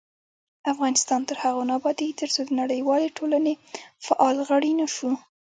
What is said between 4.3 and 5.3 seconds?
غړي نشو.